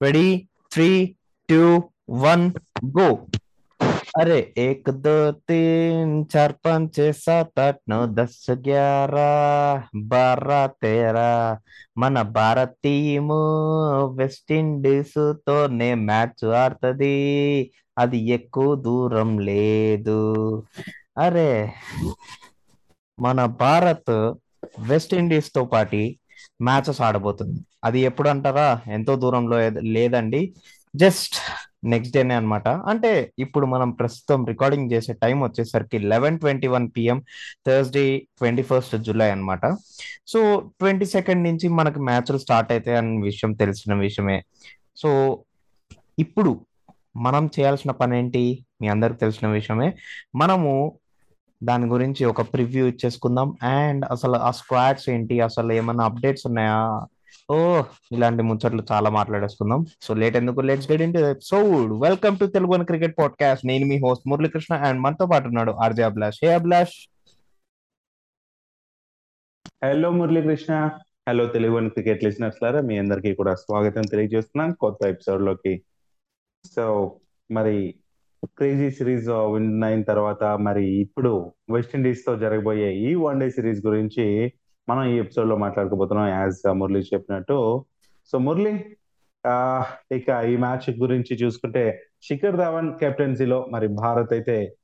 ready 0.00 0.28
three 0.72 0.90
two 1.48 1.62
one 2.20 2.46
go 2.98 3.08
अरे 4.14 4.36
एक 4.58 4.88
दो 5.04 5.12
तीन 5.44 6.02
चार 6.24 6.52
पाँच 6.64 6.84
छः 6.96 7.08
सात 7.18 7.58
आठ 7.58 7.78
नौ 7.88 7.98
दस 8.14 8.34
ग्यारह 8.60 9.30
बारह 10.10 10.66
तेरह 10.82 11.32
మన 11.98 12.22
భారత్ 12.36 12.76
టీము 12.84 13.38
వెస్ట్ 14.14 14.52
ఇండీస్ 14.52 15.18
తోనే 15.46 15.90
మ్యాచ్ 16.04 16.44
ఆడుతుంది 16.60 17.12
అది 17.96 18.20
ఎక్కువ 18.36 18.68
దూరం 18.86 19.30
లేదు 19.48 20.18
అరే 21.18 21.50
మన 23.18 23.40
భారత్ 23.60 24.14
వెస్ట్ 24.88 25.14
ఇండీస్ 25.14 25.50
తో 25.52 25.64
పాటి 25.66 26.02
మ్యాచెస్ 26.61 27.01
ఆడబోతుంది. 27.01 27.59
అది 27.83 27.99
ఎప్పుడు 27.99 28.29
అంటారా 28.29 28.81
ఎంతో 28.87 29.15
దూరంలో 29.15 29.57
లేదండి. 29.81 30.53
జస్ట్ 30.95 31.35
నెక్స్ట్ 31.83 32.13
డేనే 32.13 32.35
అన్నమాట. 32.35 32.67
అంటే 32.67 33.31
ఇప్పుడు 33.39 33.65
మనం 33.65 33.91
ప్రస్తుతం 33.91 34.45
రికార్డింగ్ 34.45 34.91
చేసే 34.91 35.13
టైం 35.13 35.41
వచ్చేసరికి 35.41 35.97
eleven 35.99 36.39
twenty 36.39 36.67
one 36.67 36.89
PM 36.97 37.23
Thursday 37.67 38.17
twenty 38.17 38.61
first 38.61 38.95
July 38.97 39.31
అనమాట 39.31 39.75
సో 40.27 40.71
ట్వంటీ 40.79 41.05
సెకండ్ 41.05 41.43
నుంచి 41.43 41.67
మనకు 41.67 41.99
మ్యాచ్లు 41.99 42.37
స్టార్ట్ 42.37 42.71
అవుతాయి 42.71 42.97
అనే 42.97 43.21
విషయం 43.21 43.53
తెలిసిన 43.53 43.93
విషయమే. 43.93 44.43
సో 44.97 45.39
ఇప్పుడు 46.19 46.65
మనం 47.17 47.49
చేయాల్సిన 47.59 47.91
పని 47.91 48.17
ఏంటి 48.17 48.65
మీ 48.81 48.87
అందరికి 48.87 49.19
తెలిసిన 49.19 49.47
విషయమే. 49.47 49.93
మనము 50.35 50.99
దాని 51.63 51.85
గురించి 51.85 52.25
ఒక 52.25 52.41
ప్రివ్యూ 52.41 52.87
ఇచ్చేసుకుందాం. 52.87 53.57
అండ్ 53.63 54.05
అసలు 54.11 54.35
ఆ 54.35 54.51
స్క్వాడ్స్ 54.51 55.09
ఏంటి? 55.09 55.41
అసలు 55.41 55.71
ఏమైనా 55.73 56.03
అప్డేట్స్ 56.03 56.47
ఉన్నాయా? 56.47 57.05
ఓ 57.51 57.83
ఇలాంటి 58.11 58.43
ముచ్చట్లు 58.43 58.83
చాలా 58.91 59.09
మాట్లాడేసుకుందాం. 59.09 59.85
సో 60.01 60.13
లేట్ 60.13 60.35
ఎందుకు? 60.35 60.61
Let's 60.61 60.91
get 60.91 61.01
in 61.01 61.35
so 61.41 61.57
welcome 61.99 62.37
to 62.37 62.45
Telugu 62.45 62.71
one 62.71 62.85
cricket 62.85 63.17
podcast 63.17 63.65
నేను 63.65 63.85
మీ 63.85 63.97
హోస్ట్ 63.97 64.27
మురళీకృష్ణ 64.27 64.75
అండ్ 64.75 65.01
మనతో 65.01 65.25
పాటు 65.25 65.47
ఉన్నాడు 65.47 65.71
RJ 65.71 66.03
Abhilash 66.03 66.39
hey 66.43 66.53
Abhilash 66.53 67.09
hello 69.83 70.09
Muralikrishna. 70.11 70.89
Hello 71.29 71.45
Telugu 71.45 71.75
one 71.75 71.89
cricket 71.89 72.23
listeners 72.23 72.63
లారా 72.63 72.81
మీ 72.81 72.97
అందరికీ 72.97 73.35
కూడా 73.35 73.55
స్వాగతం 73.55 74.01
తెలియజేస్తున్నాం 74.01 74.71
కొత్త 74.71 75.07
ఎపిసోడ్లోకి. 75.07 75.83
సో 76.75 77.15
మరి 77.51 77.95
క్రేజీ 78.45 78.91
సిరీస్ 78.91 79.29
విన్ 79.29 79.83
అయిన 79.83 80.01
తర్వాత 80.01 80.43
మరి 80.43 80.85
ఇప్పుడు 80.87 81.51
వెస్టిండీస్తో 81.71 82.37
జరగబోయే 82.37 82.95
ఈ 82.95 83.15
వన్ 83.15 83.39
డే 83.39 83.49
సిరీస్ 83.49 83.85
గురించి 83.85 84.53
మనం 84.89 85.03
ఈ 85.03 85.17
ఎపిసోడ్లో 85.17 85.57
మాట్లాడుకోబోతున్నాం 85.57 86.27
యాజ్ 86.27 86.73
మురళి 86.73 86.99
చెప్పినట్టు. 86.99 87.85
సో 88.31 88.37
మురళి 88.39 88.95
ఆ, 89.47 89.83
ఇక 90.11 90.29
ఈ 90.29 90.57
మ్యాచ్ 90.57 90.99
గురించి 90.99 91.35
చూసుకుంటే 91.35 92.03
శిఖర్ 92.23 92.57
ధావన్ 92.57 92.99
కెప్టెన్సీలో 92.99 93.67
మరి 93.71 93.87
భారత్ 93.87 94.33
అయితే 94.33 94.75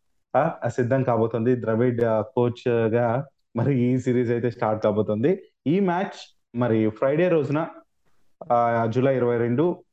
సిద్ధం 0.67 1.03
కాబోతుంది. 1.03 1.55
ద్రవిడ్ 1.55 2.01
కోచ్గా 2.35 3.25
మరి 3.55 3.79
ఈ 3.79 3.99
సిరీస్ 3.99 4.31
అయితే 4.31 4.49
స్టార్ట్ 4.51 4.83
కాబోతుంది. 4.83 5.43
ఈ 5.67 5.79
మ్యాచ్ 5.79 6.17
మరి 6.55 6.89
ఫ్రైడే 6.89 7.29
రోజున 7.29 7.67
జూలై 8.89 9.15
ఇరవై 9.15 9.37
రెండు 9.37 9.84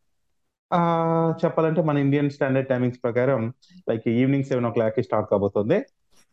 చెప్పాలంటే 1.42 1.80
మన 1.82 1.96
ఇండియన్ 1.98 2.30
స్టాండర్డ్ 2.30 2.68
టైమింగ్స్ 2.68 3.00
ప్రకారం 3.04 3.42
లైక్ 3.90 4.06
ఈవినింగ్ 4.08 4.44
సెవెన్ 4.44 4.66
ఓ 4.66 4.70
క్లాక్కి 4.70 5.02
స్టార్ట్ 5.02 5.28
కాబోతుంది. 5.32 5.78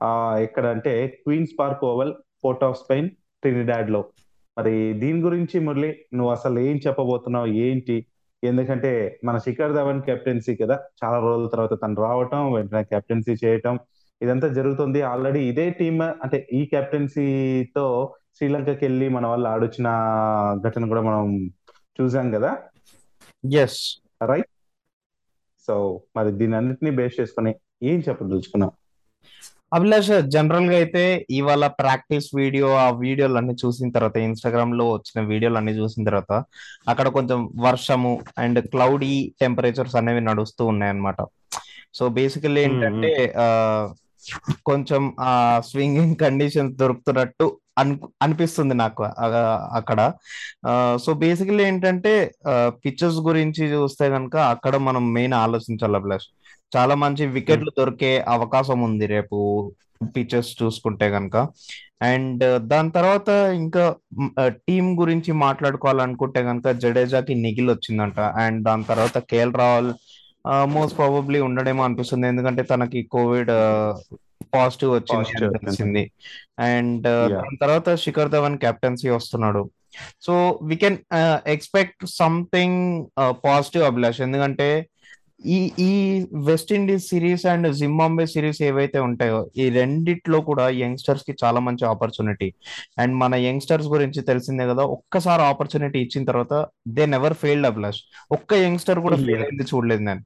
ఆ 0.01 0.11
ఎక్కడ 0.39 0.65
అంటే 0.65 0.93
Queen's 1.23 1.53
Park 1.59 1.83
Oval 1.85 2.13
Port 2.43 2.63
of 2.63 2.77
Spain 2.77 3.09
ట్రినిడాడ్లో 3.43 4.01
మరి 4.57 4.73
దీని 5.01 5.19
గురించి 5.21 5.57
మురళి 5.59 5.89
నువ్వు 6.13 6.31
అసలు 6.31 6.59
ఏం 6.59 6.77
చెప్పబోతున్నావు 6.85 7.49
ఏంటి? 7.65 7.97
ఎందుకంటే 8.43 8.91
మన 9.25 9.37
శిఖర్ 9.37 9.73
ధవన్ 9.73 10.01
కెప్టెన్సీ 10.01 10.53
కదా 10.55 10.75
చాలా 11.01 11.17
రోజుల 11.19 11.47
తర్వాత 11.47 11.73
తను 11.83 12.01
రావటం 12.05 12.43
వెంటనే 12.53 12.83
కెప్టెన్సీ 12.83 13.33
చేయటం 13.43 13.75
ఇదంతా 14.21 14.47
జరుగుతుంది. 14.57 15.01
ఆల్రెడీ 15.11 15.41
ఇదే 15.49 15.65
టీమ్ 15.79 16.01
అంటే 16.25 16.37
ఈ 16.59 16.61
కెప్టెన్సీతో 16.73 17.85
శ్రీలంకకి 18.37 18.83
వెళ్ళి 18.85 19.07
మన 19.09 19.25
వాళ్ళు 19.27 19.47
ఆడొచ్చిన 19.49 19.87
ఘటన 20.67 20.83
కూడా 20.91 21.01
మనం 21.01 21.23
చూసాం 21.99 22.27
కదా? 22.35 22.51
ఎస్ 23.43 23.81
రైట్ 24.21 24.49
సో 25.67 25.75
మరి 26.15 26.31
దీని 26.31 26.55
అన్నిటిని 26.55 26.91
బేస్ 26.91 27.19
చేసుకొని 27.19 27.51
ఏం 27.83 27.99
చెప్పదలుచుకున్నాం? 27.99 28.71
అభిలాష్ 29.73 30.11
జనరల్గా 30.27 30.75
అయితే 30.77 31.01
ఇవాళ 31.29 31.67
ప్రాక్టీస్ 31.79 32.27
వీడియో 32.35 32.67
ఆ 32.75 32.89
వీడియోలు 33.01 33.37
అన్ని 33.37 33.55
చూసిన 33.55 33.89
తర్వాత 33.91 34.17
ఇన్స్టాగ్రామ్లో 34.19 34.85
వచ్చిన 34.91 35.19
వీడియోలు 35.27 35.57
అన్ని 35.57 35.73
చూసిన 35.77 36.03
తర్వాత 36.03 36.33
అక్కడ 36.87 37.07
కొంచెం 37.09 37.39
వర్షము 37.59 38.13
అండ్ 38.37 38.59
క్లౌడీ 38.67 39.11
టెంపరేచర్స్ 39.39 39.95
అనేవి 39.95 40.21
నడుస్తూ 40.21 40.65
ఉన్నాయి 40.65 40.91
అన్నమాట 40.91 41.21
సో 41.93 42.05
బేసికల్లీ 42.17 42.61
ఏంటంటే 42.63 43.11
ఆ 43.37 43.47
కొంచెం 44.65 45.03
ఆ 45.21 45.33
స్వింగింగ్ 45.69 46.15
కండిషన్స్ 46.15 46.75
దొరుకుతున్నట్టు 46.75 47.45
అను 47.79 47.95
అనిపిస్తుంది 48.21 48.75
నాకు 48.83 49.03
అక్కడ. 49.79 49.99
సో 51.03 51.09
బేసికల్లీ 51.23 51.63
ఏంటంటే 51.69 52.13
పిక్చర్స్ 52.85 53.19
గురించి 53.29 53.63
చూస్తే 53.73 54.07
కనుక 54.15 54.35
అక్కడ 54.53 54.75
మనం 54.87 55.05
మెయిన్ 55.17 55.35
ఆలోచించాలి 55.45 55.97
అభిలాష్. 56.01 56.27
చాలా 56.75 56.95
మంచి 57.03 57.23
వికెట్లు 57.35 57.71
దొరికే 57.79 58.13
అవకాశం 58.35 58.79
ఉంది 58.87 59.05
రేపు 59.15 59.37
పిక్చర్స్ 60.15 60.51
చూసుకుంటే 60.59 61.07
కనుక 61.15 61.37
అండ్ 62.09 62.43
దాని 62.71 62.91
తర్వాత 62.97 63.29
ఇంకా 63.61 63.83
టీం 64.67 64.85
గురించి 65.01 65.31
మాట్లాడుకోవాలనుకుంటే 65.45 66.41
కనుక 66.49 66.67
జడేజాకి 66.83 67.33
నిగిల్ 67.45 67.69
వచ్చిందంట. 67.71 68.19
అండ్ 68.43 68.59
దాని 68.67 68.85
తర్వాత 68.91 69.17
K L 69.31 69.53
Rahul 69.61 69.91
most 70.75 70.97
probably 70.97 71.39
ఉండడేమో 71.47 71.81
అనిపిస్తుంది. 71.83 72.25
ఎందుకంటే 72.27 72.63
తనకి 72.71 72.99
కోవిడ్ 73.15 73.51
పాజిటివ్ 74.53 74.91
వచ్చింది. 74.93 75.57
తెలిసింది 75.57 76.11
అండ్. 76.59 77.03
దాని 77.03 77.57
తర్వాత 77.61 77.95
శిఖర్ 77.95 78.29
ధవన్ 78.29 78.57
కెప్టెన్సీ 78.57 79.09
వస్తున్నాడు. 79.09 79.69
So 80.21 80.59
we 80.63 80.75
can 80.75 80.97
expect 81.47 82.05
something 82.05 82.79
positive 83.45 83.83
Abhilash. 83.83 84.21
ఎందుకంటే 84.21 84.69
ఈ 85.45 85.57
ఈ 85.79 85.91
West 86.45 86.71
Indies 86.73 87.05
series 87.07 87.45
and 87.45 87.67
Zimbabwe 87.75 88.25
series 88.25 88.61
ఏవైతే 88.61 88.99
ఉంటాయో 88.99 89.37
ఈ 89.57 89.69
రెండిట్లో 89.69 90.41
కూడా 90.41 90.69
యంగ్స్టర్స్కి 90.69 91.33
చాలా 91.43 91.59
మంచి 91.59 91.85
ఆపర్చునిటీ 91.85 92.53
అండ్ 92.97 93.15
మన 93.15 93.35
యంగ్స్టర్స్ 93.35 93.87
గురించి 93.87 94.21
తెలిసిందే 94.21 94.65
కదా 94.67 94.83
ఒక్కసారి 94.95 95.41
ఆపర్చునిటీ 95.41 95.99
ఇచ్చిన 95.99 96.25
తర్వాత 96.25 96.65
దే 96.87 97.05
నెవర్ 97.05 97.33
ఫెయిల్డ్ 97.33 97.67
అభిలాష్. 97.67 98.01
ఒక్క 98.31 98.53
యంగ్స్టర్ 98.53 98.99
కూడా 98.99 99.15
ఫెయిల్. 99.15 99.43
అయింది 99.43 99.63
చూడలేదు 99.63 100.01
నేను. 100.01 100.23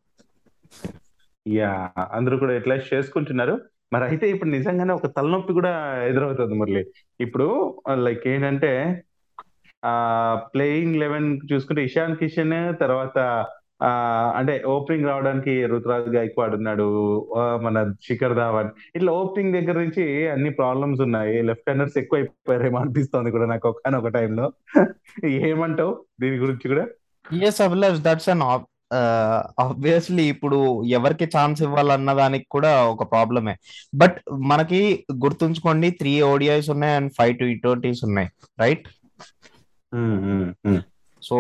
యా 1.48 1.90
అందరూ 2.12 2.38
కూడా 2.38 2.54
ఎట్లా 2.56 2.76
చేసుకుంటున్నారు? 2.94 3.56
మరి 3.94 4.04
అయితే 4.04 4.26
ఇప్పుడు 4.30 4.50
నిజంగానే 4.50 4.94
ఒక 4.94 5.08
తలనొప్పి 5.18 5.54
కూడా 5.54 5.74
ఎదురవుతుంది 6.10 6.56
మురళి. 6.60 6.84
ఇప్పుడు 7.20 7.48
లైక్ 8.06 8.28
ఏంటంటే 8.28 8.72
ఆ 9.86 9.94
ప్లేయింగ్ 10.54 10.96
లెవెన్ 10.96 11.28
చూసుకుంటే 11.54 11.84
ఇషాన్ 11.84 12.16
కిషన్ 12.16 12.56
తర్వాత 12.82 13.46
ఆ 13.86 13.90
అంటే 14.38 14.54
ఓపెనింగ్ 14.74 15.08
రావడానికి 15.08 15.54
రుతురాజ్ 15.72 16.10
గైక్వాడ్ 16.16 16.54
ఉన్నాడు 16.58 16.86
మన 17.64 17.78
శిఖర్ 18.08 18.36
ధావన్. 18.36 18.70
ఇట్లా 18.96 19.12
ఓపెనింగ్ 19.12 19.56
దగ్గర 19.58 19.76
నుంచి 19.80 20.06
అన్ని 20.28 20.52
ప్రాబ్లమ్స్ 20.60 21.02
ఉన్నాయి. 21.02 21.42
లెఫ్ట్ 21.42 21.70
హ్యాండర్స్ 21.70 21.98
ఎక్కువ 21.98 22.20
అయిపోయారేమో 22.20 22.80
అనిపిస్తోంది 22.80 23.32
కూడా 23.32 23.46
నాకు 23.46 23.68
ఒక 24.02 24.12
టైంలో. 24.18 24.46
ఏమంటావు 25.50 25.94
దీని 26.22 26.38
గురించి 26.38 26.68
కూడా? 26.74 26.86
Yes 27.50 27.62
Abhilash 27.68 28.02
that's 28.08 28.30
an 28.30 28.46
obviously 29.64 30.24
ఇప్పుడు 30.28 30.58
ఎవరికి 30.90 31.26
ఛాన్స్ 31.36 31.62
ఇవ్వాలన్న 31.62 32.14
దానికి 32.14 32.46
కూడా 32.50 32.72
ఒక 32.86 33.04
ప్రాబ్లమే 33.12 33.56
బట్ 33.94 34.18
మనకి 34.44 34.82
గుర్తుంచుకోండి 35.26 35.92
త్రీ 35.92 36.22
ఓడిఐస్ 36.24 36.70
ఉన్నాయి 36.70 36.96
అండ్ 36.96 37.12
ఫైవ్ 37.18 37.34
టీ 37.40 37.54
ట్వంటీస్ 37.56 38.04
ఉన్నాయి 38.04 38.30
రైట్. 38.60 38.86
సో 41.22 41.36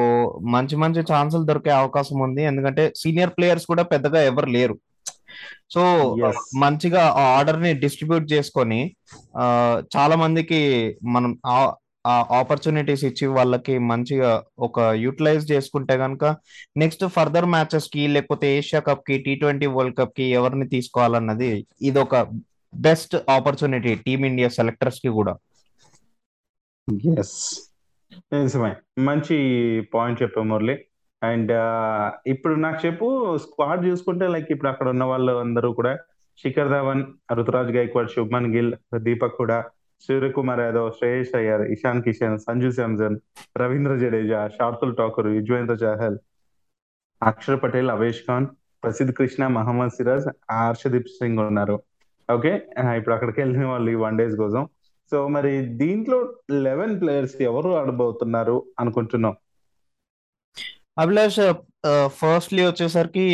మంచి 0.56 0.75
మంచి 0.75 1.01
ఛాన్సులు 1.12 1.44
దొరికే 1.44 1.72
అవకాశం 1.74 2.19
ఉంది 2.19 2.42
ఎందుకంటే 2.44 2.94
సీనియర్ 2.95 3.36
ప్లేయర్స్ 3.38 3.66
కూడా 3.66 3.83
పెద్దగా 3.83 4.19
ఎవరు 4.22 4.50
లేరు 4.50 4.75
సో. 5.74 5.81
మంచిగా 6.60 7.01
ఆ 7.19 7.24
ఆర్డర్ని 7.38 7.74
డిస్ట్రిబ్యూట్ 7.74 8.33
చేసుకొని 8.33 8.80
చాలా 9.95 10.16
మందికి 10.16 10.60
మనం 11.07 11.31
ఆ 12.05 12.15
ఆపర్చునిటీస్ 12.31 13.03
ఇచ్చి 13.03 13.27
వాళ్ళకి 13.27 13.77
మంచిగా 13.91 14.31
ఒక 14.59 14.79
యూటిలైజ్ 14.95 15.51
చేసుకుంటే 15.51 15.97
కనుక 15.97 16.25
నెక్స్ట్ 16.77 17.05
ఫర్దర్ 17.07 17.45
మ్యాచెస్కి 17.45 18.07
లేకపోతే 18.07 18.47
ఏషియా 18.57 18.81
కప్కి 18.81 19.17
టీ 19.17 19.35
ట్వంటీ 19.35 19.65
వరల్డ్ 19.65 19.97
కప్కి 19.97 20.23
ఎవరిని 20.23 20.67
తీసుకోవాలన్నది 20.67 21.51
ఇది 21.81 22.00
ఒక 22.00 22.15
బెస్ట్ 22.73 23.15
ఆపర్చునిటీ 23.29 23.95
టీమిండియా 23.95 24.50
సెలెక్టర్స్కి 24.50 25.09
కూడా. 25.09 25.33
ఎస్ 27.19 27.38
నిజమే. 28.33 28.71
మంచి 29.00 29.35
పాయింట్ 29.94 30.21
చెప్పావు 30.21 30.47
మురళి. 30.47 30.75
అండ్ 31.21 31.51
ఇప్పుడు 32.27 32.53
నాకు 32.55 32.79
చెప్పు 32.88 33.07
స్క్వాడ్ 33.38 33.85
చూసుకుంటే 33.85 34.27
లైక్ 34.27 34.50
ఇప్పుడు 34.51 34.69
అక్కడ 34.69 34.88
ఉన్న 34.89 35.03
వాళ్ళు 35.03 35.31
అందరూ 35.31 35.69
కూడా 35.73 35.94
శిఖర్ 36.39 36.69
ధవన్ 36.69 37.03
రుతురాజ్ 37.33 37.71
గైక్వాడ్ 37.71 38.09
శుభ్మన్ 38.09 38.50
గిల్ 38.55 38.73
దీపక్ 39.00 39.38
కూడా 39.38 39.57
సూర్యకుమార్ 40.05 40.61
యాదవ్ 40.65 40.89
శ్రేయస్ 40.97 41.33
అయ్యర్ 41.39 41.63
ఇషాన్ 41.75 42.03
కిషన్ 42.05 42.38
సంజు 42.45 42.69
శాంసన్ 42.77 43.17
రవీంద్ర 43.61 43.95
జడేజా 44.01 44.41
షార్తుల్ 44.57 44.97
ఠాకూర్ 45.00 45.29
యుజ్వేంద్ర 45.38 45.75
చహల్ 45.83 46.17
అక్షర్ 47.21 47.61
పటేల్ 47.63 47.91
అవేష్ 47.95 48.21
ఖాన్ 48.27 48.47
ప్రసిద్ధ్ 48.83 49.13
కృష్ణ 49.17 49.44
మహమ్మద్ 49.57 49.94
సిరాజ్ 49.97 50.27
హర్షదీప్ 50.59 51.13
సింగ్ 51.17 51.41
ఉన్నారు. 51.50 51.75
ఓకే 52.29 52.51
ఇప్పుడు 53.00 53.15
అక్కడికి 53.15 53.39
వెళ్ళిన 53.44 53.65
వాళ్ళు 53.71 53.89
ఈ 53.94 53.97
వన్ 54.05 54.17
డేస్ 54.21 54.35
కోసం. 54.41 54.63
సో 55.11 55.17
మరి 55.35 55.53
దీంట్లో 55.81 56.17
లెవెన్ 56.67 56.94
ప్లేయర్స్ 57.01 57.38
ఎవరు 57.50 57.71
ఆడబోతున్నారు 57.79 58.57
అనుకుంటున్నాం 58.81 59.35
అభిలాష్ 61.03 61.39
ఫస్ట్లీ 62.17 62.61
వచ్చేసరికి 62.67 63.25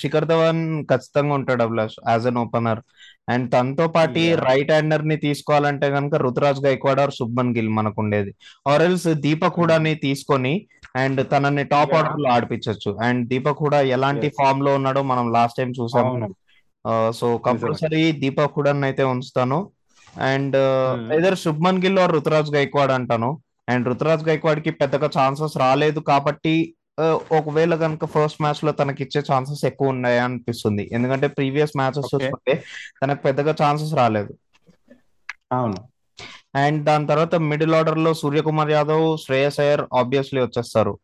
శిఖర్ 0.00 0.26
ధవన్ 0.32 0.62
ఖచ్చితంగా 0.90 1.34
ఉంటాడు 1.38 1.62
Abhilash 1.66 1.96
as 2.10 2.26
an 2.30 2.38
opener. 2.42 2.80
And 3.28 3.46
తనతో 3.52 3.86
పాటు. 3.88 4.22
రైట్ 4.46 4.72
హ్యాండర్ని 4.72 5.16
తీసుకోవాలంటే 5.24 5.86
కనుక 5.94 6.14
రుతురాజ్ 6.24 6.60
గైక్వాడ్ 6.66 7.00
ఆర్ 7.00 7.12
శుభ్మన్ 7.18 7.52
గిల్ 7.56 7.70
మనకు 7.78 7.98
ఉండేది 8.02 8.32
ఆర్ 8.72 8.82
ఎల్స్ 8.82 9.08
దీపక్ 9.26 9.58
హుడాని 9.60 9.94
తీసుకొని 10.04 10.54
అండ్ 11.02 11.20
తనని 11.30 11.64
టాప్. 11.70 11.94
ఆర్డర్లో 11.98 12.28
ఆడిపించచ్చు 12.34 12.90
అండ్ 13.06 13.22
దీపక్ 13.30 13.62
హుడా 13.64 13.80
ఎలాంటి. 13.96 14.28
ఫామ్లో 14.38 14.72
ఉన్నాడో 14.78 15.02
మనం 15.12 15.26
లాస్ట్ 15.36 15.58
టైం 15.60 15.72
చూసాము 15.80 16.28
సో 17.18 17.26
కంపల్సరీ 17.46 18.02
దీపక్ 18.22 18.56
హుడాన్ 18.58 18.84
అయితే 18.90 19.04
ఉంచుతాను 19.12 19.58
and 20.26 20.56
Hmm. 20.56 21.06
either 21.14 21.32
Shubman 21.42 21.80
Gill 21.84 21.98
or 22.02 22.12
Ruturaj 22.16 22.50
Gaikwad 22.56 22.92
అంటాను 22.96 23.30
అండ్ 23.68 23.86
రుతురాజ్ 23.90 24.24
గైక్వాడ్కి 24.28 24.70
పెద్దగా 24.80 25.08
ఛాన్సెస్ 25.16 25.54
రాలేదు 25.62 26.00
కాబట్టి 26.10 26.52
ఒకవేళ 27.32 27.74
కనుక 27.74 28.04
ఫస్ట్ 28.04 28.42
మ్యాచ్లో 28.42 28.72
తనకి 28.72 29.02
ఇచ్చే 29.02 29.22
ఛాన్సెస్ 29.32 29.64
ఎక్కువ 29.64 29.88
ఉన్నాయి 29.88 30.18
అనిపిస్తుంది. 30.18 30.88
ఎందుకంటే 30.92 31.26
ప్రీవియస్ 31.28 31.76
మ్యాచెస్. 31.76 32.14
చూసుకుంటే 32.14 32.64
తనకు 33.02 33.22
పెద్దగా 33.22 33.54
ఛాన్సెస్ 33.62 33.94
రాలేదు. 33.94 34.34
అవును. 35.52 35.88
అండ్ 36.56 36.84
దాని 36.84 37.06
తర్వాత 37.06 37.34
మిడిల్ 37.34 37.74
ఆర్డర్లో 37.74 38.14
సూర్యకుమార్ 38.14 38.70
యాదవ్ 38.70 39.16
శ్రేయస్ 39.16 39.60
అయ్యర్ 39.60 39.82
ఆబ్వియస్లీ 39.94 40.40
వచ్చేస్తారు. 40.40 40.98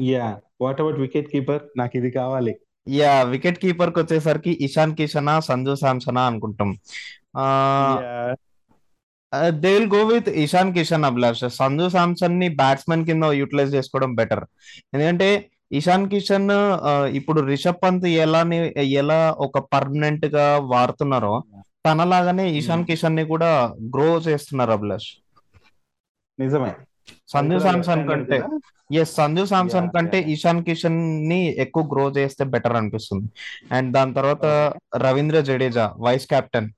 Yeah 0.00 0.40
what 0.60 0.80
about 0.80 0.98
wicket 0.98 1.28
keeper 1.28 1.62
నాకు 1.76 1.96
ఇది 1.96 2.10
కావాలి. 2.10 2.54
యా 2.88 3.22
వికెట్ 3.22 3.58
కీపర్కి 3.58 3.98
వచ్చేసరికి 3.98 4.58
ఇషాన్ 4.60 4.96
కిషనా 4.96 5.40
సంజు 5.40 5.74
శాంసనా 5.74 6.26
అనుకుంటాం. 6.26 6.70
They 9.62 9.70
will 9.74 9.90
go 9.94 10.00
with 10.06 10.28
Ishan 10.42 10.72
Kishan 10.74 11.06
Abhilash 11.08 11.42
Sanju 11.56 11.86
శాంసన్ని 11.88 12.48
batsmen 12.60 13.06
కింద 13.06 13.24
యూటిలైజ్ 13.40 13.74
చేసుకోవడం 13.74 14.12
బెటర్ 14.14 14.44
ఎందుకంటే 14.92 15.28
ఇషాన్ 15.72 16.08
కిషన్ 16.12 16.46
ఇప్పుడు 17.18 17.40
రిషబ్ 17.50 17.80
పంత్ 17.82 18.06
ఎలా 18.24 18.40
ఎలా 19.00 19.18
ఒక 19.46 19.58
పర్మనెంట్గా 19.72 20.44
వాడుతున్నారో 20.72 21.34
తనలాగానే 21.84 22.44
ఇషాన్ 22.60 22.80
Hmm. 22.80 22.88
కిషన్ని 22.88 23.24
కూడా 23.24 23.50
గ్రో 23.94 24.06
చేస్తున్నారు 24.26 24.72
అభిలాష్ 24.72 25.08
నిజమే. 26.38 26.70
సంజు 27.32 27.56
left-handed 27.58 28.08
కంటే? 28.10 28.38
ఎస్ 28.94 29.12
సంజు 29.16 29.44
శాంసన్ 29.44 29.86
Yeah, 29.86 29.94
కంటే. 29.94 30.18
ఇషాన్ 30.34 30.60
కిషన్ని 30.66 31.38
ఎక్కువ 31.64 31.82
గ్రో 31.92 32.04
చేస్తే 32.18 32.44
బెటర్ 32.54 32.76
అనిపిస్తుంది. 32.80 33.28
అండ్ 33.72 33.88
దాని 33.96 34.12
తర్వాత 34.14 34.44
రవీంద్ర 35.04 35.40
జడేజా 35.48 35.86
వైస్ 36.06 36.26
కెప్టెన్ 36.32 36.68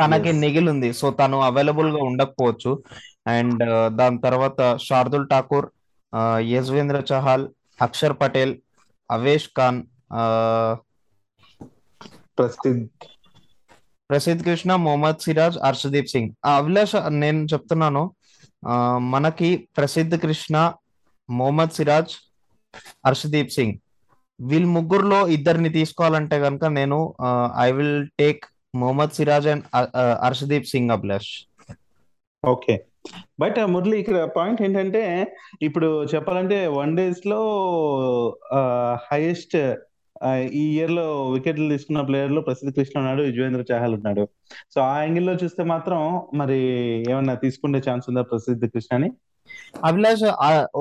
తనకి 0.00 0.32
ఉంది 0.70 0.92
సో 0.92 1.10
తను 1.10 1.40
అవైలబుల్గా 1.40 2.04
ఉండకపోవచ్చు. 2.04 2.82
అండ్ 3.26 3.90
దాని 3.96 4.20
తర్వాత 4.20 4.76
శార్దుల్ 4.76 5.28
ఠాకూర్ 5.28 5.66
యజ్వేంద్ర 6.38 7.02
చహల్ 7.12 7.48
అక్షర్ 7.82 8.16
పటేల్ 8.20 8.56
అవేష్ 9.10 9.48
ఖాన్ 9.58 9.82
ప్రసిద్ధ్ 14.10 14.44
కృష్ణ 14.44 14.74
మొహమ్మద్ 14.74 15.22
సిరాజ్ 15.22 15.58
హర్షదీప్ 15.58 16.08
సింగ్. 16.08 16.30
ఆ, 16.46 16.56
అభిలాష్ 16.56 16.92
నేను 17.08 17.46
చెప్తున్నాను 17.52 18.14
మనకి 18.98 19.68
ప్రసిద్ధ్ 19.76 20.20
కృష్ణ 20.20 20.72
మొహమ్మద్ 21.30 21.70
సిరాజ్ 21.70 22.32
హర్షదీప్ 23.06 23.50
సింగ్. 23.50 23.74
వీళ్ళ 24.40 24.66
ముగ్గురులో 24.66 25.28
ఇద్దరిని 25.28 25.68
తీసుకోవాలంటే 25.68 26.40
కనుక 26.40 26.64
నేను 26.64 27.14
I 27.60 27.72
will 27.72 28.08
take 28.18 28.44
Mohammed 28.74 29.12
Siraj 29.12 29.46
and 29.46 29.64
Harshdeep 30.24 30.66
Singh 30.66 30.90
Abhilash 30.90 31.32
okay 32.44 32.74
but 33.40 33.58
Murali 33.66 33.96
ఇక్కడ 34.00 34.18
పాయింట్ 34.36 34.62
ఏంటంటే 34.62 35.02
ఇప్పుడు 35.62 35.88
చెప్పాలంటే 36.04 36.66
వన్ 36.66 36.96
డేస్లో 36.96 37.40
హైయెస్ట్ 39.10 39.56
ఈ 40.52 40.62
ఇయర్లో 40.76 41.06
వికెట్లు 41.30 41.68
తీసుకున్న 41.68 42.00
ప్లేయర్లో 42.00 42.40
ప్రసిద్ధ 42.40 42.70
కృష్ణ 42.76 42.98
ఉన్నాడు 43.00 43.22
యుజ్వేంద్ర 43.22 43.64
చాహల్ 43.72 43.94
ఉన్నాడు. 43.94 44.24
సో 44.74 44.80
ఆ 44.80 45.02
యాంగిల్లో 45.02 45.32
చూస్తే 45.32 45.62
మాత్రం 45.64 46.00
మరి 46.34 46.58
ఏమన్నా 47.10 47.34
తీసుకునే 47.34 47.80
ఛాన్స్ 47.88 48.06
ఉందా 48.08 48.22
ప్రసిద్ధ 48.22 48.64
కృష్ణని? 48.64 49.08
అభిలాష్ 49.88 50.24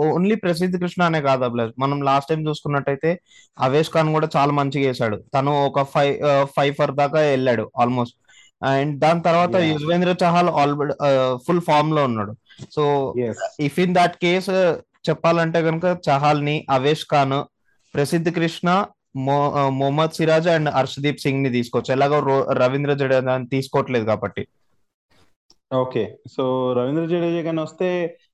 ఓన్లీ 0.03 0.35
ప్రసిద్ధ్ 0.43 0.77
కృష్ణ 0.81 1.01
అనే 1.09 1.21
కాదు 1.27 1.43
అభిలాష్. 1.47 1.73
మనం 1.83 1.97
లాస్ట్ 2.09 2.29
టైం 2.31 2.41
చూసుకున్నట్టయితే 2.47 3.11
అవేష్ 3.67 3.91
ఖాన్ 3.95 4.11
కూడా 4.17 4.27
చాలా 4.35 4.53
మంచిగా 4.59 4.87
వేశాడు 4.89 5.19
తను 5.35 5.51
ఒక 5.69 5.83
ఫైవ్ 5.93 6.15
ఫైవ్ 6.55 6.73
ఫర్ 6.79 6.93
దాకా 7.01 7.21
వెళ్ళాడు 7.33 7.65
ఆల్మోస్ట్ 7.83 8.17
అండ్ 8.71 8.93
దాని 9.03 9.21
తర్వాత. 9.27 9.55
యుజ్వేంద్ర 9.73 10.11
చహల్ 10.23 10.49
ఆల్రెడీ 10.61 10.95
ఫుల్ 11.45 11.63
ఫామ్లో 11.69 12.03
ఉన్నాడు. 12.09 12.33
So 12.75 12.83
if 13.67 13.79
in 13.85 13.95
that 13.99 14.17
case 14.25 14.51
చెప్పాలంటే 15.09 15.59
కనుక 15.67 15.85
చహాల్ని 16.07 16.57
అవేష్ 16.77 17.05
ఖాన్ 17.13 17.37
ప్రసిద్ధ్ 17.93 18.29
కృష్ణ 18.37 18.69
మొహమ్మద్ 19.79 20.15
సిరాజ్ 20.17 20.47
అండ్ 20.53 20.69
హర్షదీప్ 20.75 21.23
సింగ్ని 21.23 21.49
తీసుకోవచ్చు. 21.55 21.91
ఎలాగో 21.95 22.19
రవీంద్ర 22.61 22.93
జడేజా 23.01 23.33
తీసుకోవట్లేదు 23.51 24.05
కాబట్టి. 24.11 24.43
ఓకే 25.71 26.03
సో 26.35 26.43
రవీంద్ర 26.77 27.03
జడేజా 27.11 27.41
కానీ 27.47 27.61
వస్తే 27.65 27.89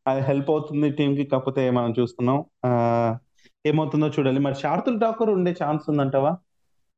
అది 0.09 0.21
హెల్ప్ 0.21 0.50
అవుతుంది 0.50 0.89
టీం 0.89 1.15
కి. 1.15 1.23
కాకపోతే 1.23 1.69
మనం 1.69 1.94
చూస్తున్నాం. 2.00 2.44
ఆ, 2.65 3.17
ఏమవుతుందో 3.65 4.07
చూడాలి. 4.07 4.39
మరి 4.39 4.56
శార్దుల్ 4.56 5.01
ఠాకూర్ 5.01 5.29
ఉండే 5.29 5.56
ఛాన్స్ 5.63 5.89
ఉందంటావా? 5.89 6.38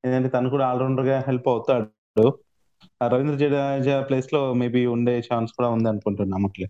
ఎందుకంటే 0.06 0.30
తను 0.30 0.50
కూడా 0.50 0.68
ఆల్రౌండర్గా 0.68 1.24
హెల్ప్ 1.28 1.48
అవుతాడు 1.48 2.40
రవీంద్ర 3.08 3.36
జడేజా 3.36 4.02
ప్లేస్లో 4.02 4.54
మేబీ 4.54 4.86
ఉండే 4.86 5.24
ఛాన్స్ 5.34 5.54
కూడా 5.54 5.70
ఉంది 5.70 5.90
అనుకుంటున్నాం 5.90 6.46
అట్లే 6.46 6.66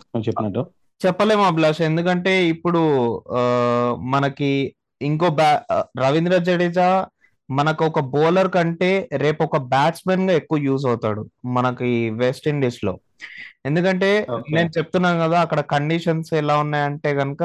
నువ్వు 0.00 0.28
చెప్పినట్టు. 0.28 0.66
చెప్పలేము 1.06 1.42
అభిలాష్. 1.42 1.82
ఎందుకంటే 1.82 2.46
ఇప్పుడు 2.46 2.82
ఆ, 3.32 3.40
మనకి 3.98 4.74
ఇంకో 5.02 5.30
బ్యా 5.30 5.62
రవీంద్ర 5.80 6.36
జడేజా 6.36 7.06
మనకు 7.50 7.84
ఒక 7.84 8.00
బౌలర్ 8.00 8.50
కంటే 8.50 9.08
రేపు 9.12 9.42
ఒక 9.42 9.56
బ్యాట్స్మెన్గా 9.56 10.36
ఎక్కువ 10.36 10.58
యూజ్ 10.58 10.86
అవుతాడు. 10.86 11.30
మనకి 11.44 12.10
వెస్ట్ 12.10 12.48
ఇండీస్లో. 12.48 12.98
ఎందుకంటే. 13.66 14.10
నేను 14.50 14.70
చెప్తున్నాను 14.78 15.18
కదా 15.20 15.36
అక్కడ 15.40 15.60
కండిషన్స్ 15.70 16.32
ఎలా 16.34 16.56
ఉన్నాయంటే 16.58 17.10
గనుక 17.14 17.42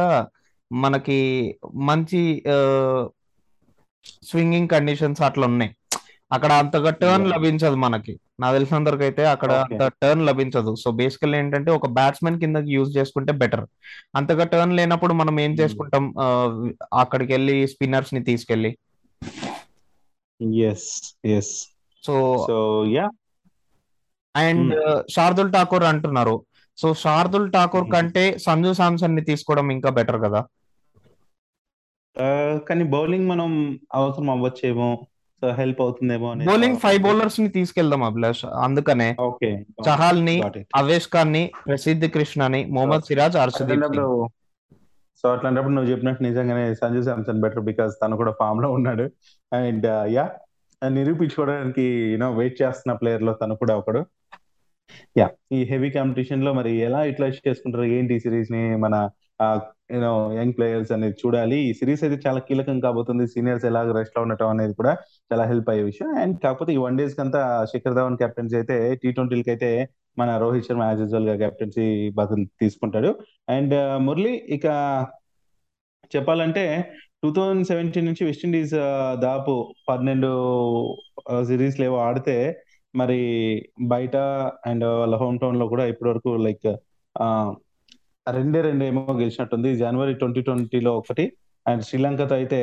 మనకి 0.72 1.20
మంచి 1.84 2.22
స్వింగింగ్ 4.24 4.70
కండిషన్స్ 4.70 5.22
అట్లా 5.22 5.46
ఉన్నాయి 5.48 5.72
అక్కడ 6.32 6.51
అంతగా 6.62 6.89
టర్న్. 7.00 7.24
లభించదు 7.32 7.77
మనకి 7.77 8.13
నాకు 8.39 8.53
తెలిసినంతవరకు 8.56 9.03
అయితే 9.03 9.24
అక్కడ. 9.27 9.51
అంత 9.65 9.84
టర్న్ 10.01 10.25
లభించదు 10.25 10.72
సో 10.75 10.89
బేసికల్ 11.00 11.34
ఏంటంటే 11.36 11.72
ఒక 11.72 11.88
బ్యాట్స్మెన్ 11.96 12.39
కింద 12.39 12.58
యూజ్ 12.68 12.92
చేసుకుంటే 12.98 13.32
బెటర్ 13.42 13.63
అంతగా 14.15 14.46
టర్న్ 14.46 14.75
లేనప్పుడు 14.77 15.13
మనం 15.13 15.36
ఏం 15.39 15.51
Hmm. 15.51 15.60
చేసుకుంటాం 15.62 16.06
అక్కడికి 16.96 17.32
వెళ్ళి 17.34 17.56
స్పిన్నర్స్ని 17.68 18.22
తీసుకెళ్ళి 18.24 18.72
yes 20.63 20.89
yes 21.30 21.53
so 22.03 22.13
so 22.48 22.58
yeah 22.94 23.08
and 24.36 24.75
Shardul 25.12 25.53
Thakur 25.53 25.83
అంటున్నారు. 25.83 26.45
సో 26.77 26.93
శార్దుల్ 26.93 27.53
ఠాకూర్. 27.53 27.91
కంటే 27.91 28.38
సంజు 28.38 28.74
శాంసన్ని 28.74 29.21
తీసుకోవడం 29.21 29.71
ఇంకా 29.71 29.89
బెటర్ 29.89 30.21
కదా? 30.21 30.41
కానీ 32.67 32.83
బౌలింగ్ 32.83 33.27
మనం 33.27 33.79
అవసరం 33.93 34.29
అవ్వచ్చేమో 34.29 35.07
సో 35.41 35.50
హెల్ప్ 35.50 35.81
అవుతుందేమో 35.81 36.31
అని 36.31 36.45
బౌలింగ్ 36.45 36.77
ఫైవ్ 36.77 37.03
బౌలర్స్ని 37.03 37.50
తీసుకెళ్దాం 37.50 38.03
అభిలాష్ 38.03 38.45
అందుకనే. 38.45 39.15
ఓకే 39.19 39.65
చహాల్ని 39.89 40.41
అవేష్ 40.75 41.09
ఖాన్ని 41.13 41.51
ప్రసిద్ధ్ 41.67 42.07
కృష్ణని 42.12 42.65
మొహమ్మద్ 42.65 43.03
సిరాజ్ 43.03 43.38
సింగ్ 43.57 44.01
సో 45.24 45.29
అట్లాంటప్పుడు 45.29 45.74
నువ్వు 45.74 45.91
చెప్పినట్టు 45.91 46.24
నిజంగానే 46.24 46.75
సంజు 46.75 47.01
శాంసన్ 47.01 47.41
బెటర్ 47.41 47.59
బికాస్ 47.59 47.93
తను 48.03 48.15
కూడా 48.15 48.31
ఫామ్లో 48.39 48.71
ఉన్నాడు. 48.71 49.12
అండ్ 49.53 49.88
యా 50.12 50.29
నిరూపించుకోవడానికి 50.81 51.81
యూనో 51.81 52.31
వెయిట్ 52.31 52.62
చేస్తున్న 52.62 52.95
ప్లేయర్లో 52.95 53.33
తను 53.33 53.55
కూడా 53.55 53.75
ఒకడు. 53.75 54.05
యా 55.19 55.27
ఈ 55.58 55.60
హెవీ 55.72 55.89
కాంపిటీషన్లో 55.98 56.51
మరి 56.60 56.72
ఎలా 56.88 57.00
యూటిలైజ్ 57.10 57.39
చేసుకుంటారు? 57.48 57.86
ఏంటి 57.98 58.15
ఈ 58.19 58.24
సిరీస్ని? 58.25 58.63
మన 58.86 58.96
యూనో 59.93 60.12
యంగ్ 60.39 60.55
ప్లేయర్స్ 60.58 60.91
అనేది 60.96 61.15
చూడాలి. 61.22 61.58
ఈ 61.69 61.72
సిరీస్ 61.79 62.01
అయితే 62.05 62.17
చాలా 62.25 62.39
కీలకం 62.48 62.77
కాబోతుంది. 62.86 63.25
సీనియర్స్ 63.34 63.65
ఎలా 63.69 63.81
రెస్ట్లో 64.00 64.22
ఉండటం 64.25 64.50
అనేది 64.55 64.74
కూడా 64.79 64.93
చాలా 65.31 65.43
హెల్ప్ 65.51 65.69
అయ్యే 65.74 65.84
విషయం. 65.91 66.10
అండ్ 66.24 66.36
కాకపోతే 66.46 66.72
ఈ 66.77 66.79
వన్ 66.86 66.98
డేస్ 67.00 67.15
కంతా 67.19 67.41
శిఖర్ 67.72 67.98
ధవన్ 68.00 68.17
కెప్టెన్సీ 68.22 68.58
అయితే 68.62 68.77
టీ 69.03 69.12
ట్వంటీలకి 69.17 69.51
అయితే 69.55 69.69
మన 70.19 70.29
రోహిత్ 70.43 70.67
శర్మ 70.67 70.84
యాజ్ 70.89 71.01
యూజువల్గా 71.03 71.36
కెప్టెన్సీ 71.43 71.88
బదులు 72.19 72.46
తీసుకుంటాడు. 72.62 73.12
అండ్ 73.58 73.74
uh, 73.81 73.98
మురళి 74.08 74.34
ఇక 74.58 74.65
చెప్పాలంటే 76.15 76.63
టూ 77.24 77.29
థౌజండ్ 77.38 77.67
సెవెంటీన్ 77.72 78.08
నుంచి 78.10 78.24
వెస్టిండీస్ 78.29 78.74
uh, 78.86 79.12
దాదాపు 79.25 79.53
పన్నెండు 79.89 80.31
uh, 81.31 81.43
సిరీస్ 81.50 81.79
లేవో 81.84 81.98
ఆడితే 82.08 82.38
మరి 82.93 83.19
బయట 83.93 84.15
అండ్ 84.69 84.86
వాళ్ళ 85.01 85.15
హోమ్ 85.22 85.39
టౌన్లో 85.41 85.65
కూడా 85.74 85.84
ఇప్పటి 85.91 86.10
వరకు 86.10 86.31
లైక్ 86.46 86.67
రెండే 88.27 88.60
రెండు 88.62 88.84
ఏమో 88.84 89.01
గెలిచినట్టుంది. 89.22 89.69
జనవరి 89.84 90.13
ట్వంటీ 90.22 90.41
ట్వంటీలో 90.48 90.91
ఒకటి 91.01 91.25
అండ్ 91.65 91.84
శ్రీలంకతో 91.88 92.36
అయితే 92.36 92.60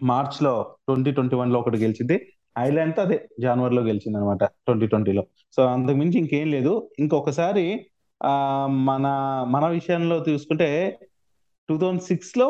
మార్చ్లో 0.00 0.52
ట్వంటీ 0.86 1.10
ట్వంటీ 1.12 1.36
వన్లో 1.36 1.58
ఒకటి 1.60 1.78
గెలిచింది. 1.84 2.16
ఐర్లాండ్తో 2.58 3.00
అదే 3.02 3.16
జనవరిలో 3.44 3.82
గెలిచింది 3.82 4.16
అనమాట 4.18 4.44
ట్వంటీ 4.66 4.86
ట్వంటీలో. 4.86 5.22
సో 5.56 5.60
అంతకు 5.74 5.98
మించి 6.02 6.16
ఇంకేం 6.22 6.48
లేదు. 6.56 6.72
ఇంకొకసారి 6.98 7.66
ఆ 8.20 8.34
మన 8.88 9.06
మన 9.54 9.64
విషయంలో 9.76 10.16
చూసుకుంటే 10.28 10.68
టూ 11.68 11.74
థౌజండ్ 11.78 12.04
సిక్స్లో 12.10 12.48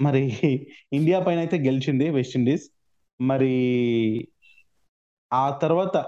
మరి 0.00 0.22
ఇండియా 0.98 1.18
పైన 1.26 1.38
అయితే 1.44 1.56
గెలిచింది 1.66 2.06
వెస్టిండీస్ 2.10 2.64
మరి 3.20 3.52
ఆ 5.32 5.50
తర్వాత 5.50 6.04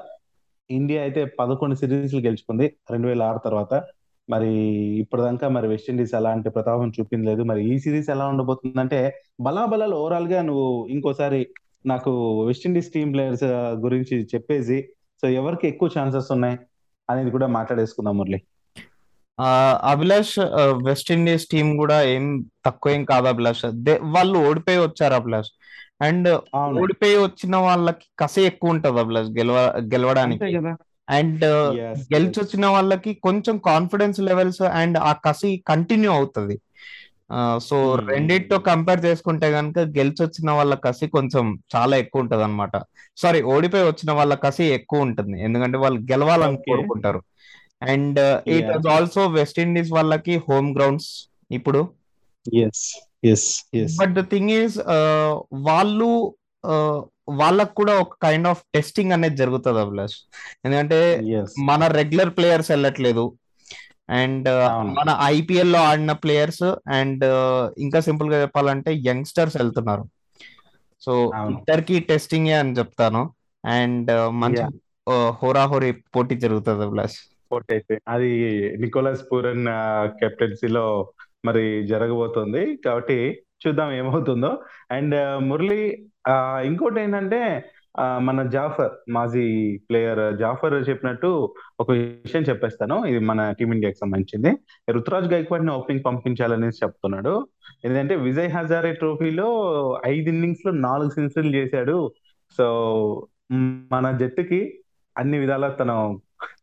ఇండియా 0.70 1.02
అయితే 1.02 1.24
పదకొండు 1.24 1.74
సిరీస్లు 1.74 2.20
గెలుచుకుంది 2.20 2.76
రెండు 2.90 3.08
వేల 3.08 3.22
ఆరు 3.22 3.40
తర్వాత. 3.44 3.82
మరి 4.28 4.50
ఇప్పటిదాకా 4.98 5.48
మరి 5.48 5.68
వెస్టిండీస్ 5.68 6.14
అలాంటి 6.14 6.50
ప్రతాపం 6.50 6.92
చూపింది 7.00 7.26
లేదు 7.26 7.42
మరి 7.42 7.74
ఈ 7.74 7.78
సిరీస్ 7.78 8.10
ఎలా 8.10 8.26
ఉండబోతుందంటే 8.26 9.18
బలాబలాలు 9.40 9.96
ఓవరాల్గా 9.96 10.42
నువ్వు 10.42 10.86
ఇంకోసారి 10.90 11.40
నాకు 11.86 12.42
వెస్టిండీస్ 12.46 12.92
టీమ్ 12.92 13.12
ప్లేయర్స్ 13.12 13.44
గురించి 13.84 14.24
చెప్పేసి 14.24 14.88
సో 15.22 15.28
ఎవరికి 15.28 15.68
ఎక్కువ 15.68 15.90
ఛాన్సెస్ 15.98 16.32
ఉన్నాయి 16.32 16.58
అనేది 17.10 17.30
కూడా 17.30 17.46
మాట్లాడేసుకుందాం 17.46 18.18
మురళి. 18.18 18.42
ఆ, 19.40 19.80
అభిలాష్ 19.84 20.38
ఆ, 20.38 20.80
వెస్టిండీస్ 20.84 21.46
టీం 21.46 21.76
కూడా 21.76 22.02
ఏం 22.02 22.44
తక్కువ 22.66 22.92
ఏం 22.92 23.04
కాదు 23.04 23.26
అభిలాష్. 23.26 23.70
దే- 23.70 23.98
వాళ్ళు 24.02 24.38
ఓడిపోయి 24.38 24.78
వచ్చారు 24.78 25.14
అభిలాష్. 25.14 25.50
అండ్ 26.02 26.40
అవును. 26.54 26.80
ఓడిపోయి 26.80 27.16
వచ్చిన 27.16 27.56
వాళ్ళకి 27.56 28.06
కసి 28.18 28.42
ఎక్కువ 28.42 28.70
ఉంటది 28.70 29.00
అభిలాష్ 29.00 29.28
గెలవ 29.28 29.56
అంతే 29.56 29.96
గెలవడానికి 29.96 30.56
కదా. 30.56 30.76
అండ్ 31.10 31.44
ఎస్ 31.74 32.14
గెలిచి 32.14 32.30
ఎస్ 32.30 32.38
వచ్చిన 32.38 32.66
వాళ్ళకి 32.66 33.14
కొంచెం 33.14 33.58
కాన్ఫిడెన్స్ 33.58 34.20
లెవెల్స్ 34.20 34.62
అండ్ 34.62 34.98
ఆ 34.98 35.12
కసి 35.12 35.64
కంటిన్యూ 35.68 36.12
అవుతుంది. 36.12 36.60
సో 37.58 37.94
రెండిటితో 37.94 38.58
కంపేర్ 38.58 39.04
చేసుకుంటే 39.04 39.52
కనుక 39.52 39.78
గెలిచి 39.78 40.24
వచ్చిన 40.24 40.50
వాళ్ళ 40.50 40.74
కసి 40.74 41.06
కొంచెం 41.06 41.58
చాలా 41.76 41.96
ఎక్కువ 41.96 42.22
ఉంటది 42.22 42.44
అనమాట 42.44 42.70
సారీ 43.16 43.42
ఓడిపోయి 43.42 43.84
వచ్చిన 43.84 44.12
వాళ్ళ 44.12 44.34
కసి 44.34 44.64
ఎక్కువ 44.64 45.00
ఉంటుంది. 45.00 45.42
ఎందుకంటే 45.42 45.78
వాళ్ళు 45.78 46.00
గెలవాలని 46.00 46.52
ఓకే 46.52 46.62
కోరుకుంటారు. 46.68 47.22
And 47.90 48.20
it 48.56 48.68
was 48.72 48.86
also 48.96 49.22
West 49.38 49.60
Indies 49.64 49.90
వాళ్ళకి 49.98 50.36
హోమ్ 50.48 50.68
గ్రౌండ్స్ 50.76 51.10
ఇప్పుడు. 51.58 51.82
బట్ 54.00 54.14
ద 54.20 54.24
థింగ్ 54.32 54.52
ఈస్ 54.60 54.78
వాళ్ళు 55.68 56.10
వాళ్ళకు 57.40 57.74
కూడా 57.80 57.92
ఒక 58.02 58.16
కైండ్ 58.24 58.48
ఆఫ్ 58.50 58.62
టెస్టింగ్ 58.74 59.14
అనేది 59.16 59.36
జరుగుతుంది 59.40 59.80
అభిలాష్. 59.82 60.16
ఎందుకంటే 60.64 60.98
మన 61.70 61.86
రెగ్యులర్ 61.98 62.32
ప్లేయర్స్ 62.38 62.70
వెళ్ళట్లేదు. 62.74 63.24
అండ్ 64.20 64.48
మన 64.98 65.10
ఐపీఎల్లో 65.36 65.80
ఆడిన 65.90 66.12
ప్లేయర్స్ 66.22 66.64
అండ్ 66.98 67.24
ఇంకా 67.84 67.98
సింపుల్గా 68.08 68.38
చెప్పాలంటే 68.42 68.90
యంగ్స్టర్స్ 69.08 69.56
వెళ్తున్నారు. 69.60 70.04
సో 71.02 71.12
ఇద్దరికి 71.54 71.96
టెస్టింగ్ 72.10 72.52
అని 72.60 72.76
చెప్తాను. 72.80 73.22
అండ్ 73.78 74.10
మంచి 74.42 74.64
హోరాహోరీ 75.40 75.90
పోటీ 76.16 76.34
జరుగుతుంది 76.44 76.84
అభిలాష్. 76.88 77.18
పోటీ 77.52 77.74
అయితే. 77.74 77.98
అది 78.08 78.30
నికోలస్ 78.80 79.22
పూరన్ 79.32 79.66
కెప్టెన్సీలో 80.20 81.12
మరి 81.44 81.86
జరగబోతుంది. 81.86 82.76
కాబట్టి 82.76 83.42
చూద్దాం 83.66 83.92
ఏమవుతుందో. 83.92 84.58
అండ్ 84.90 85.42
మురళి 85.42 86.06
ఆ, 86.28 86.60
ఇంకోటి 86.64 87.00
ఏంటంటే 87.00 87.64
మన 88.00 88.42
జాఫర్ 88.42 89.10
మాజీ 89.10 89.76
ప్లేయర్ 89.90 90.38
జాఫర్ 90.38 90.88
చెప్పినట్టు 90.88 91.54
ఒక 91.80 91.90
విషయం 91.90 92.42
చెప్పేస్తాను. 92.42 93.04
ఇది 93.04 93.18
మన 93.18 93.52
టీమిండియాకి 93.52 93.98
సంబంధించింది. 93.98 94.58
రుతురాజ్ 94.92 95.32
గైక్వాడ్ని 95.32 95.72
ఓపెనింగ్ 95.72 96.04
పంపించాలని 96.04 96.66
చెప్తున్నాడు. 96.66 97.46
ఎందుకంటే 97.84 98.16
విజయ్ 98.16 98.50
హజారే 98.50 98.92
ట్రోఫీలో 98.92 99.48
ఐదు 100.06 100.28
ఇన్నింగ్స్లో 100.28 100.72
నాలుగు 100.72 101.10
సెంచరీలు 101.10 101.56
చేశాడు. 101.56 102.12
సో 102.56 103.26
మన 103.92 104.16
జట్టుకి 104.16 104.78
అన్ని 105.18 105.38
విధాలా 105.38 105.68
తను 105.68 106.20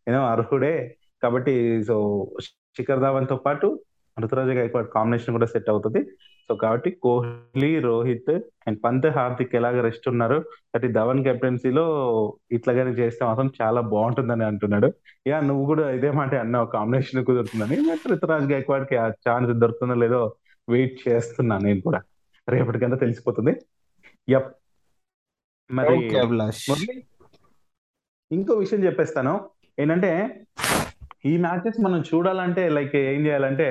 ఏదో 0.10 0.20
అర్హుడే. 0.20 0.98
కాబట్టి 1.24 1.84
సో 1.84 2.28
శిఖర్ 2.44 3.00
ధావన్తో 3.00 3.36
పాటు 3.36 3.80
ఋతురాజ్ 4.20 4.50
గైక్వాడ్ 4.50 4.90
కాంబినేషన్ 4.90 5.32
కూడా 5.32 5.46
సెట్ 5.46 5.70
అవుతుంది. 5.70 6.04
సో 6.48 6.56
కాబట్టి 6.56 6.92
కోహ్లీ 6.92 7.80
రోహిత్ 7.80 8.40
అండ్ 8.68 8.78
పంత్ 8.84 9.06
హార్దిక్ 9.06 9.56
ఎలాగ 9.56 9.82
రెస్ట్ 9.82 10.10
ఉన్నారు? 10.10 10.36
కాబట్టి 10.40 10.88
ధవన్ 10.88 11.24
కెప్టెన్సీలో 11.24 11.86
ఇట్లాగానే 12.52 12.92
చేస్తే 12.92 13.26
మాత్రం 13.26 13.52
చాలా 13.62 13.82
బాగుంటుందని 13.82 14.44
అంటున్నాడు. 14.44 14.94
యా 15.28 15.40
నువ్వు 15.40 15.66
కూడా 15.66 15.92
ఇదే 15.92 16.12
మాట 16.12 16.36
అన్నావు. 16.36 16.66
కాంబినేషన్ 16.66 17.26
కుదురుతుందని. 17.26 17.78
ఋతురాజ్ 18.12 18.52
గైక్వాడ్కి 18.52 18.96
ఆ 18.96 19.08
ఛాన్స్ 19.08 19.52
దొరుకుతుందో 19.52 19.94
లేదో 19.94 20.36
వెయిట్ 20.70 21.00
చేస్తున్నా 21.08 21.58
నేను 21.58 21.82
కూడా. 21.82 22.02
రేపటికంతా 22.50 22.98
తెలిసిపోతుంది. 22.98 23.56
యప్. 24.30 24.56
మరి 25.72 26.18
ఇంకో 28.32 28.54
విషయం 28.54 28.84
చెప్పేస్తాను. 28.84 29.50
ఏంటంటే 29.80 30.12
ఈ 31.26 31.38
మ్యాచెస్ 31.38 31.78
మనం 31.82 32.00
చూడాలంటే 32.10 32.70
లైక్ 32.70 32.96
ఏం 33.06 33.22
చేయాలంటే 33.26 33.68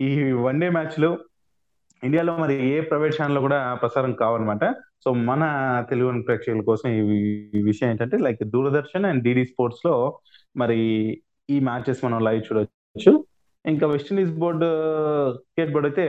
ఈ 0.00 0.10
వన్ 0.46 0.60
డే 0.60 0.68
మ్యాచ్లు 0.68 1.10
ఇండియాలో 2.02 2.32
మరి 2.36 2.54
ఏ 2.68 2.80
ప్రైవేట్ 2.80 3.16
ఛానల్ 3.18 3.38
కూడా 3.38 3.58
ప్రసారం 3.74 4.12
కావనమాట 4.12 4.64
సో 5.04 5.12
మన 5.28 5.42
తెలుగు 5.90 6.22
ప్రేక్షకుల 6.22 6.62
కోసం 6.62 6.88
ఈ 6.90 7.62
విషయం 7.62 7.90
ఏంటంటే 7.90 8.16
లైక్ 8.16 8.42
దూరదర్శన్ 8.44 9.04
అండ్ 9.04 9.24
డిడి 9.24 9.44
స్పోర్ట్స్లో 9.44 9.94
మరి 10.56 10.78
ఈ 11.48 11.60
మ్యాచెస్ 11.60 12.04
మనం 12.04 12.20
లైవ్ 12.20 12.42
చూడవచ్చు 12.48 13.12
ఇంకా 13.64 13.86
వెస్టిండీస్ 13.86 14.32
బోర్డు 14.38 14.66
క్రికెట్ 15.44 15.72
బోర్డు 15.72 15.88
అయితే 15.88 16.04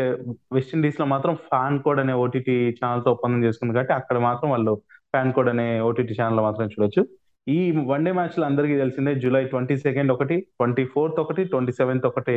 వెస్టిండీస్లో 0.54 1.06
మాత్రం 1.06 1.36
ఫ్యాన్ 1.46 1.80
కోడ్ 1.80 2.00
అనే 2.00 2.14
ఓటీటీ 2.24 2.56
ఛానల్తో 2.80 3.12
ఒప్పందం 3.12 3.44
చేసుకుంది 3.44 3.74
కాబట్టి 3.74 3.94
అక్కడ 3.94 4.18
మాత్రం 4.20 4.50
వాళ్ళు 4.50 4.74
ఫ్యాన్ 5.14 5.34
కోడ్ 5.34 5.50
అనే 5.50 5.68
ఓటీటీ 5.80 6.14
ఛానల్ 6.14 6.42
మాత్రం 6.42 6.68
చూడొచ్చు. 6.68 7.02
ఈ 7.48 7.58
వన్ 7.90 8.06
డే 8.06 8.12
మ్యాచ్లు 8.12 8.44
అందరికీ 8.46 8.76
తెలిసిందే 8.78 9.12
జూలై 9.24 9.42
ట్వంటీ 9.52 9.76
సెకండ్ 9.78 10.12
ఒకటి 10.12 10.36
ట్వంటీ 10.60 10.86
ఫోర్త్ 10.86 11.20
ఒకటి 11.24 11.44
ట్వంటీ 11.44 11.72
సెవెంత్ 11.72 12.06
ఒకటి 12.06 12.36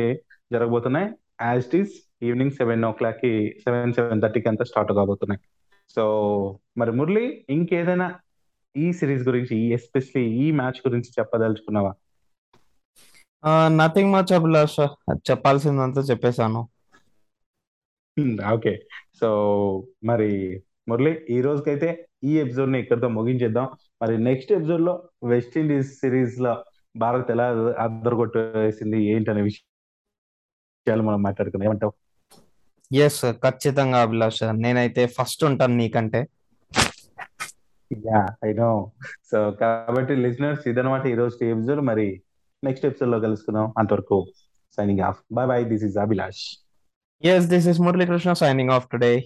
జరగబోతున్నాయి. 0.53 1.07
As 1.41 1.63
it 1.67 1.75
is 1.75 1.93
evening 2.23 2.51
seven 2.51 2.83
o 2.85 2.91
క్లాక్కి 2.99 3.31
సెవెన్ 3.63 3.93
సెవెన్ 3.93 4.21
థర్టీకి 4.21 4.49
అంతా 4.49 4.63
స్టార్ట్ 4.63 4.91
కాబోతున్నాయి. 4.99 5.41
సో 5.95 6.03
మరి 6.77 6.91
మురళి 6.91 7.25
ఇంకేదైనా 7.49 8.07
ఈ 8.75 8.87
సిరీస్ 8.99 9.23
గురించి 9.27 9.53
ఈ 9.57 9.65
ఎస్పెషలీ 9.77 10.25
ఈ 10.43 10.51
మ్యాచ్ 10.51 10.79
గురించి 10.87 11.09
చెప్పదలుచుకున్నావా? 11.19 11.91
నథింగ్ 13.81 14.13
మచ్ 14.13 14.33
అభిలాష్ 14.39 14.79
చెప్పాల్సిందంతా 15.29 16.01
చెప్పేశాను. 16.01 16.61
ఓకే 18.53 18.73
సో 19.19 19.29
మరి 20.03 20.31
మురళి 20.89 21.11
ఈ 21.29 21.41
రోజుకైతే 21.41 21.89
ఈ 22.23 22.31
ఎపిసోడ్ని 22.37 22.77
ఇక్కడితో 22.79 23.07
ముగించేద్దాం. 23.17 23.67
మరి 24.01 24.23
నెక్స్ట్ 24.23 24.51
ఎపిసోడ్లో 24.51 25.09
వెస్ట్ 25.23 25.57
ఇండీస్ 25.57 25.93
సిరీస్లో 25.93 26.63
భారత్ 26.97 27.31
ఎలా 27.31 27.47
అద్దరుకొట్టేసింది 27.79 29.03
ఏంటనే 29.03 29.41
విషయాలు 29.41 31.01
మనం 31.01 31.21
మాట్లాడుకుందాం. 31.21 31.65
ఏమంటావు? 31.65 31.93
ఎస్ 32.93 33.21
ఖచ్చితంగా 33.31 34.01
అభిలాష్ 34.01 34.43
నేనైతే 34.51 35.05
ఫస్ట్ 35.05 35.43
ఉంటాను 35.43 35.75
నీకంటే. 35.75 36.27
యా 37.93 38.27
ఐ 38.45 38.53
నో 38.53 38.91
సో 39.31 39.51
కాబట్టి 39.51 40.15
లిజనర్స్ 40.15 40.67
ఇదనమాట 40.67 41.05
ఈ 41.05 41.13
రోజు 41.13 41.43
ఎపిసోడ్ 41.43 41.81
మరి 41.81 42.21
నెక్స్ట్ 42.63 42.85
ఎపిసోడ్లో 42.85 43.19
కలుసుకుందాం. 43.19 43.73
అంతవరకు 43.77 44.27
signing 44.77 44.99
off 44.99 45.19
bye 45.33 45.47
bye 45.47 45.65
this 45.65 45.83
is 45.83 45.97
Abhilash 45.97 46.43
yes 47.25 47.45
this 47.45 47.67
is 47.67 47.79
Muralikrishna 47.81 48.33
signing 48.33 48.69
off 48.69 48.87
today 48.91 49.23